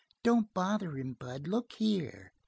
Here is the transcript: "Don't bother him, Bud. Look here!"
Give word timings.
"Don't 0.23 0.51
bother 0.51 0.97
him, 0.97 1.13
Bud. 1.13 1.47
Look 1.47 1.73
here!" 1.73 2.31